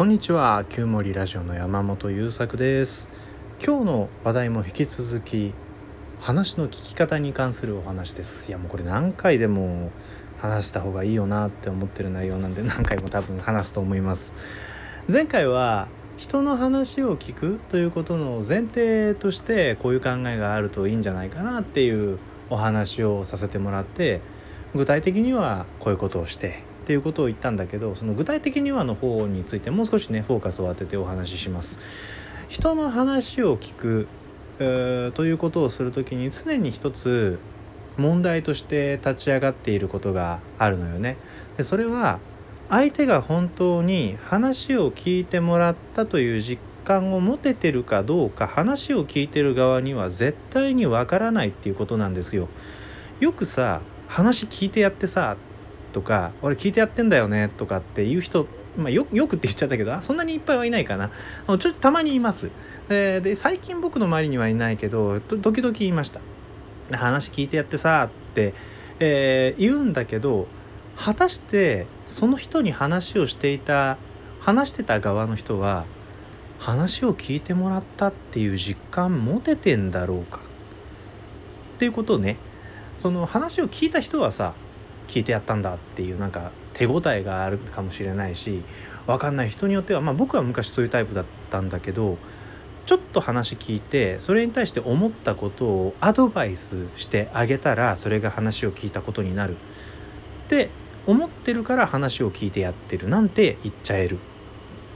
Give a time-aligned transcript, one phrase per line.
[0.00, 3.10] こんにちは旧森ラジオの山本優作です。
[3.62, 5.52] 今日の話題も引き続き
[6.20, 8.48] 話の聞き方に関するお話です。
[8.48, 9.90] いやもうこれ何回でも
[10.38, 14.32] 話した方がいいよなって思ってる内容なんで何回も多分話すと思います。
[15.06, 15.86] 前回は
[16.16, 24.22] 人の話を聞くということの前提としてこういう考えがあるといいんじゃないかなっていうお話をさせてもらって
[24.74, 31.78] 具体的にはこういうことをしてっていうことを言ったんだけどその具体的にはの方についてもう少しねフォーカスを当ててお話しします。
[32.48, 34.08] 人の話を聞く、
[34.58, 37.38] えー、ということをする時に常に一つ
[37.96, 41.16] 問題として立ち上がっていることがあるのよね。
[41.56, 42.18] でそれは
[42.68, 52.48] 相手が本当に話を聞いてもらったという実感を持ててるかどうか話を聞いてる側には絶対にわからないっていうことなんですよ。
[53.20, 55.36] よくさ話聞いてやってさ
[55.92, 61.10] とか「俺聞いてやってんだよね」とかっていう人まあ、よよくって言っちゃったけどそんなにいっぱいはいないかな。
[61.46, 62.50] ちょっとたまにいます、
[62.88, 66.20] えー、で最近僕の周りにはいないけど時々言いました。
[66.96, 68.54] 話聞いてやってさって、
[68.98, 70.46] えー、言うんだけど
[70.96, 73.96] 果たしてその人に話をしていた
[74.40, 75.84] 話してた側の人は
[76.58, 80.40] 話を聞いてもらったっていう実感持ててんだろうか。
[81.76, 82.36] っていうことをね
[82.98, 84.52] その話を聞いた人はさ
[85.10, 88.62] 聞いてやったんだっていうなんか手応えがあるかもしれないし
[89.06, 92.16] 分かんない人によってはまあ僕は昔そういうタイプだったんだけど
[92.86, 100.70] ちょっと話聞いてそれに対して思ったことをアドバイスしてあげたらそれが話を聞いたことになるって
[101.06, 104.18] 思ってるから話を聞いてやってるなんて言っちゃえるっ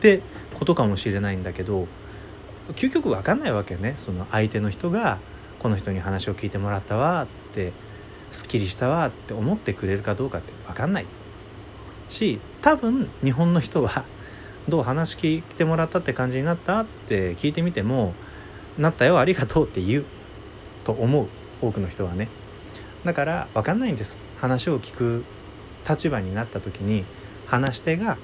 [0.00, 0.22] て
[0.54, 1.86] ことかもしれないんだけど
[2.74, 3.94] 究極分かんないわけね。
[3.96, 5.18] その相手の人が
[5.58, 7.72] この人に話を聞いてもらったわって
[8.30, 11.06] すっきりしたわって思ってくれるかどうかって分かんない。
[12.08, 14.04] し多分日本の人は
[14.68, 18.14] どう話聞いてもらったって感じになったって聞いてみても
[18.78, 20.04] なったよありがとうって言う
[20.84, 21.28] と思う
[21.60, 22.28] 多くの人はね。
[23.04, 24.20] だから分かんないんです。
[24.38, 25.24] 話を聞く
[25.88, 27.04] 立場になった時に
[27.46, 28.18] 話し手が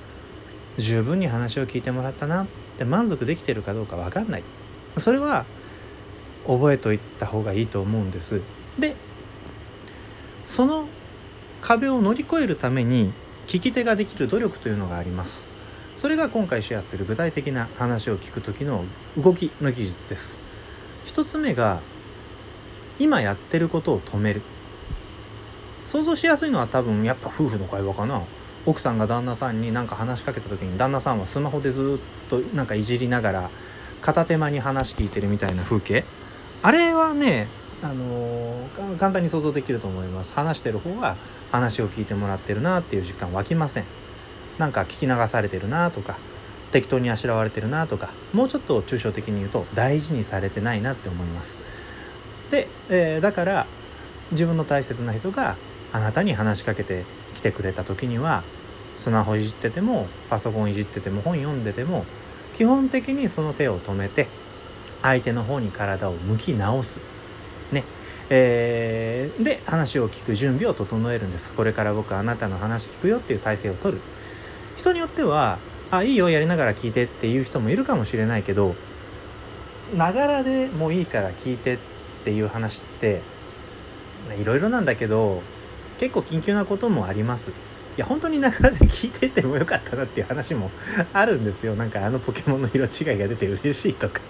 [0.76, 4.44] 十分に話を聞いてもらったなって満足できてるかどうか分かんない。
[4.98, 5.46] それは
[6.46, 8.40] 覚えといた方がいいと思うんです。
[8.78, 8.94] で
[10.46, 10.88] その
[11.60, 13.12] 壁を乗り越えるために
[13.46, 15.46] 聞き手ができる努力というのがあります。
[15.94, 18.84] それが今回シェアする具体的な話を聞く時の
[19.16, 20.38] 動きの技術です。
[21.04, 21.80] 一つ目が
[22.98, 24.42] 今やってることを止める。
[25.84, 28.24] 想像しやすいのは多分やっぱ夫婦の会話かな。
[28.66, 33.50] 奥さんが旦那さんに何か話しかけた時に旦那さんはスマホでずっとなんかいじりながら
[34.00, 36.04] 片手間に話聞いてるみたいな風景。
[36.62, 37.48] あれはね
[37.82, 40.32] あの簡単に想像できると思います。
[40.32, 41.16] 話してる方は
[41.52, 43.84] 話を聞いてもらってるなっていう実感湧きません。
[44.58, 46.18] なんか聞き流されてるなとか
[46.72, 51.60] 適当にあしらわれてるなとかもうちょっと抽象的に言うと大事にされてないなって思います。
[52.50, 53.66] で、えー、だから
[54.30, 55.56] 自分の大切な人が
[55.92, 57.04] あなたに話しかけて
[57.34, 58.42] きてくれた時には
[58.96, 62.04] スマホいじっててもパソコンいじってても本読んでても
[62.54, 64.28] 基本的にその手を止めて
[65.02, 67.00] 相手の方に体を向き直す。
[68.28, 71.54] えー、で話を聞く準備を整えるんです。
[71.54, 74.02] これから僕あなたの話聞くよっていう体制を取る。
[74.76, 75.58] 人によっては
[75.90, 78.74] あいいよやりながら聞いてっていう人もいるかもしれないけど
[79.94, 81.78] ながらでもいいから聞いてっ
[82.24, 83.22] ていう話って
[84.38, 85.42] いろいろなんだけど
[85.98, 87.50] 結構緊急なこともあります。
[87.96, 90.70] いや本当にながらで聞いてってもよかったなっていう話も
[91.14, 91.74] あるんですよ。
[91.76, 94.20] なんかあのポケモンの色違いが出て嬉しいとか。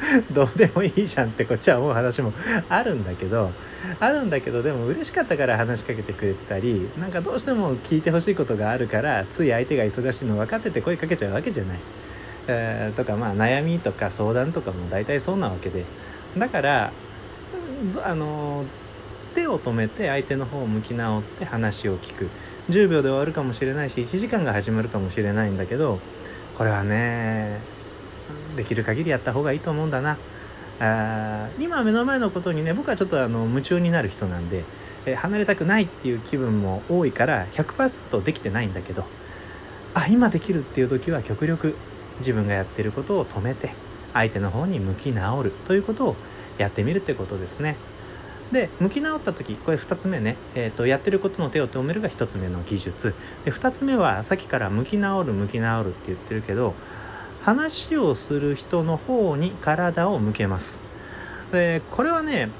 [0.32, 2.32] どうでもいいじゃんってこっちは思う話も
[2.68, 3.50] あるんだけど
[3.98, 11.78] あるんだけどでも嬉しかったから話しかけてくれてたりなんかどうしても聞いてほしいことがあるからつい相手が忙しいの分かってて声かけちゃうわけじゃない。
[12.46, 15.84] えー、とかまあ悩みとか相談とかも大体そうなわけで
[16.36, 16.92] だから
[18.02, 18.64] あの
[19.34, 22.28] 手を止めて相手の方を向き直って話を聞く
[22.70, 25.98] 10秒で終わるかもしれないし1時間が始まるかもしれないんだけど
[26.56, 27.60] これはね
[28.60, 30.18] できる限りやった方がいいと思うんだな
[30.80, 34.64] あ今目の前のことにね僕はちょっとあの夢中になる人なんで、
[35.06, 39.06] え離れたくないっていう気分も多いから100%できてないんだけど
[39.94, 41.74] あ今できるっていう時は極力
[42.18, 43.72] 自分がやってることを止めて
[44.12, 46.16] 相手の方に向き直るということを
[46.58, 47.76] やってみるってことですね。
[48.52, 53.14] で向き直った時これ2つ目ね、えーと、やってることの手を止めるが1つ目の技術
[53.44, 56.74] で2つ目はさっきから向き直る向き直るって言ってるけど
[57.42, 60.80] 話をする人の方に体を向けます
[61.52, 62.50] でこれはね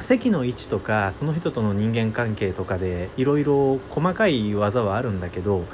[0.00, 5.64] 席の位置とかその人との人間関係とかでいろいろ細かい技はあるんだけど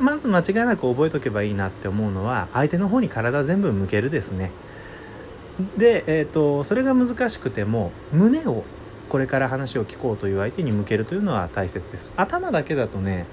[0.00, 4.50] まず間違いなく覚えとけばいいなって思うのは相手の方に体全部向けるですね。
[5.76, 8.64] で、えーと、それが難しくても胸を
[9.08, 12.12] これから話を聞こうという相手に向けるというのは大切です。
[12.16, 13.26] 頭だけだとね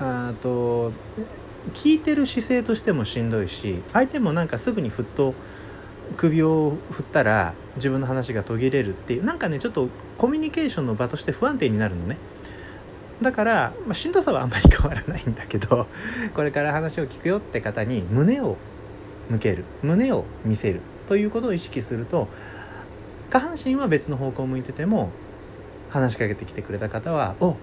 [0.00, 0.92] あと
[1.72, 5.34] 聞いてる姿勢としてもしんどいし相手もなんかすぐにふっと
[6.16, 9.88] 首を振ったら自分の話が途切れるっていうなんかねちょっと
[10.18, 12.18] コミュニケーションの場として不安定になるのね。
[13.22, 15.86] だから、まあ、しんどさはあんまり変わらないんだけど
[16.34, 18.56] これから話を聞くよって方に胸を
[19.30, 22.28] 向ける胸を見せるということを意識すると
[23.30, 25.10] 下半身は別の方向を向いてても
[25.88, 27.56] 話しかけてきてくれた方は「お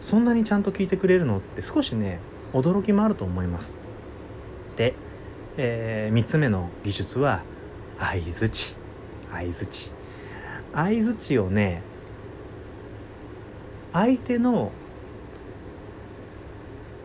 [0.00, 2.20] そんなにちゃんと聞いてくれるの?」って少しね
[2.52, 3.76] 驚きもあると思います。
[4.76, 4.94] で、
[5.56, 7.42] えー、3つ目の技術は
[7.98, 8.76] 相づち
[9.30, 9.92] 相づち
[10.72, 11.82] 相づちをね
[13.92, 14.72] 相手の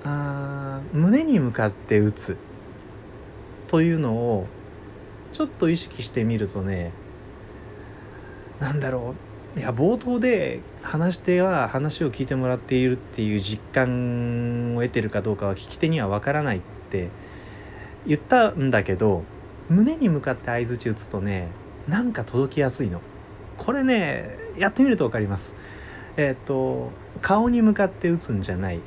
[0.03, 2.37] あ胸に向かって打つ。
[3.67, 4.47] というのを
[5.31, 6.93] ちょっと意識してみるとね
[8.59, 9.24] なんだろう。
[9.57, 17.09] いや冒頭で話し手は話を聞いてもらっているっていう実感を得てるかどうかは聞き手にはわからないって
[18.05, 19.23] 言ったんだけど
[19.69, 21.47] 胸に向かって相づち打つとね
[21.87, 22.99] なんか届きやすいの。
[23.57, 25.55] これねやってみると分かります。
[26.17, 26.89] えっ、と
[27.21, 28.81] 顔に向かって打つんじゃない。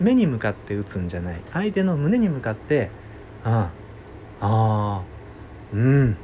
[0.00, 1.40] 目に向かって打つんじゃない。
[1.52, 2.90] 相手の胸に向かって
[3.44, 3.70] 「あ
[4.40, 5.02] あああ
[5.72, 6.16] うん」っ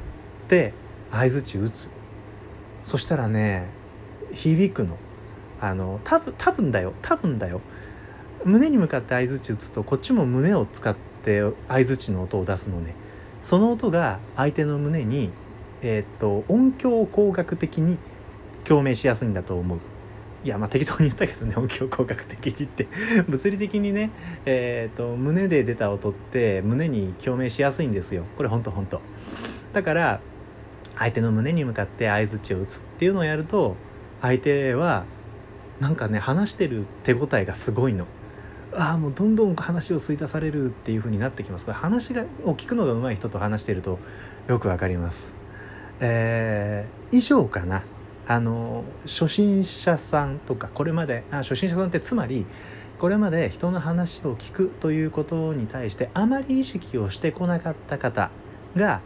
[0.47, 0.73] て
[1.11, 1.89] 相づち打つ。
[2.83, 3.69] そしたらね
[4.35, 4.97] 響くの。
[5.61, 6.93] あの多分多分だよ。
[7.01, 7.61] 多分だよ。
[8.43, 12.95] 胸に向かって相づち打つとこっちも胸を使って相づちの音を出すのね。
[13.41, 15.31] その音が相手の胸に、
[15.81, 17.97] えー、っと音響工学的に
[18.65, 19.79] 共鳴しやすいんだと思う。
[20.43, 22.87] いやまあ適当に言ったけどね 音響工学的にって。
[23.27, 24.11] 物理的にね
[24.45, 28.25] えー、っと胸で出た音って胸に共鳴しやすいんですよ。
[28.35, 29.01] これほんとほんと。
[29.73, 30.21] だから
[30.97, 33.75] 相手の胸に向かって相づちを打つっていうのをやると
[34.21, 35.05] 相手は
[35.79, 38.07] なんかね話してる手応えがすごいの。
[38.77, 41.71] ああもうどんどん話を吸い出されるっていう風になってきます。
[41.71, 43.99] 話がを聞くのが上手い人と話してると
[44.47, 45.35] よくわかります。
[45.99, 47.83] えー、以上かな。
[48.27, 52.45] あの初心者さんとかこれまであ初心者さんってつまり
[52.97, 58.31] これまで人の話を聞くということに対してあまり意識をしてこなかった方
[58.75, 59.01] が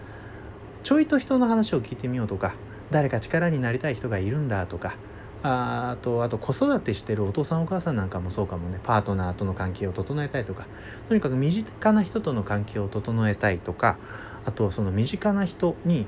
[0.83, 2.53] ちょいと人の話を聞いてみようとか
[2.91, 4.95] 誰か力になりたい人がいるんだとか
[5.41, 8.79] あとあと子育てしてるお父さんお母さんなんかもそうかもね。
[8.83, 10.65] パートナーとの関係を整えたいとか。
[11.07, 13.97] とにかく身近な人との関係を整えたいとか。
[14.45, 16.07] あとその身近な人に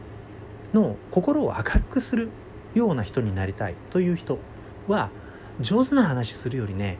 [0.74, 2.30] の心を明るくする
[2.74, 3.76] ような人になりたい。
[3.90, 4.38] という人
[4.90, 5.12] は
[5.62, 6.98] 上手な話するよりね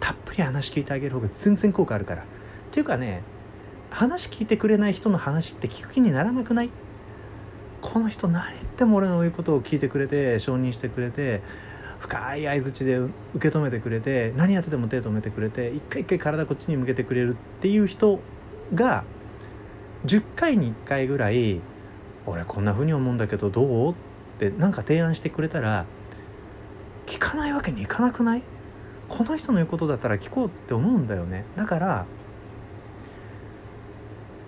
[0.00, 2.22] たっぷり話聞いてあげる方が全然効果あるから。
[2.22, 2.24] っ
[2.70, 3.22] ていうかね
[3.90, 6.70] 話聞いてくれない人の話って聞く気にならなくない？
[7.84, 11.42] この人何言っても俺の言うことを聞いてくれて承認してくれて
[12.00, 18.20] 深い相づちで受け止めてくれて何やってても手止めてくれて一回一回体こっちに向けてくれるっていう人
[18.74, 19.04] が
[20.06, 21.60] 10回に1回ぐらい
[22.26, 23.94] 「俺こんな風に思うんだけどどう?」っ
[24.38, 25.84] てなんか提案してくれたら
[27.06, 28.42] 聞かないわけにいかなくない？
[29.10, 32.06] この人の言うことだったら聞こうって思うんだよねだから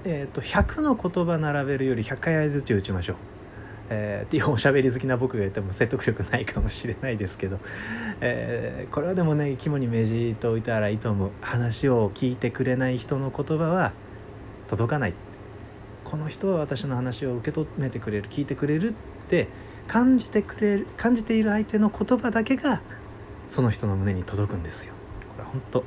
[0.09, 3.17] えーと、と100の言葉並べるより100回相づち打ちましょう。
[3.89, 7.59] えー、っていうおしゃべり好きな僕が言っても説得力ないかもしれないですけど、
[8.21, 11.31] えー、これはでもね肝に銘じておいたらいいと思う。
[11.41, 13.93] 話を聞いてくれない人の言葉は
[14.69, 15.15] 届かない。
[16.05, 18.95] この人は私の話を受け止めてくれる聞いてくれるっ
[19.29, 19.49] て
[19.89, 22.81] 感じてくれる感じている相手の言葉だけが
[23.49, 24.95] その人の胸に届くんですよ。
[25.37, 25.85] これ本当。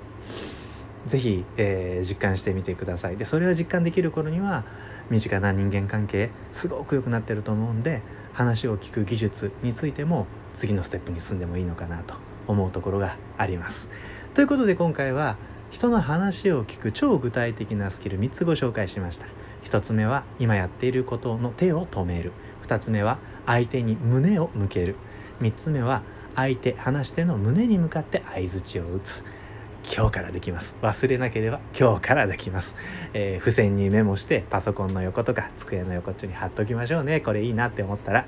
[1.08, 3.18] 是非、えー、実感してみてください。
[3.18, 4.63] でそれを実感できる頃には
[5.10, 8.01] 身近な人間関係すごく良くなってると思うんで
[8.34, 12.15] 話を聞く技術についても次のステップに進んでもいいのかなと
[12.48, 13.89] 思うところがあります。
[14.34, 15.38] ということで今回は
[15.72, 19.25] 人の話を聞く超具体的なスキル3つご紹介しました。
[19.63, 22.32] 1つ目は今やっていることの手を止める
[22.63, 24.96] 2つ目は相手に胸を向ける
[25.41, 26.01] 3つ目は
[26.36, 29.24] 相手話し手の胸に向かって相づちを打つ
[29.95, 30.75] 今日からできます。
[30.81, 32.75] 忘れなければ今日からできます、
[33.13, 37.21] えー、付箋にメモしてパソコンの横とか机の横っちょに貼っときましょうね。
[37.21, 38.25] これいいなって思ったら、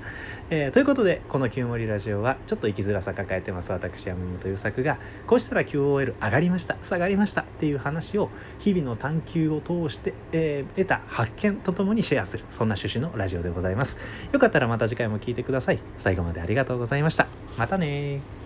[0.50, 13.98] えー、ということでこの Q モリラジオはちょっと生きづらさ抱えてます私山本優作がこうしたら QOL 上がりました下がりましたっていう話を日々の探求を通して、えー、得た発見とともにシェアするそんな趣旨のラジオでございます。
[14.32, 15.78] よかったらまた次回も聴いてください。
[15.96, 17.26] 最後までありがとうございました。
[17.58, 18.41] またね